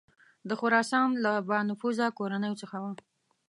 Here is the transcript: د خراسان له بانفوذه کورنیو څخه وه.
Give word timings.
د 0.49 0.51
خراسان 0.59 1.07
له 1.23 1.33
بانفوذه 1.49 2.05
کورنیو 2.17 2.59
څخه 2.61 2.77
وه. 2.83 2.91